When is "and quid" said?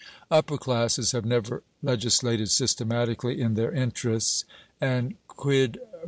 4.81-5.79